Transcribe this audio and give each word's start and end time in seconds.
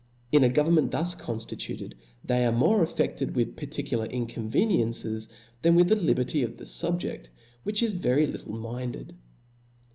In 0.31 0.43
a 0.43 0.49
government 0.49 0.89
thus 0.89 1.13
confti 1.13 1.55
tuted, 1.55 1.93
they 2.25 2.43
are 2.47 2.51
more 2.51 2.81
affefted 2.81 3.35
with 3.35 3.55
particular 3.55 4.07
incon 4.07 4.49
veniencies, 4.49 5.27
than 5.61 5.75
with 5.75 5.89
the 5.89 5.95
liberty 5.95 6.41
of 6.41 6.57
the 6.57 6.63
fubjedt^ 6.63 7.29
which 7.61 7.83
is 7.83 7.93
very 7.93 8.25
little 8.25 8.55
minded. 8.55 9.15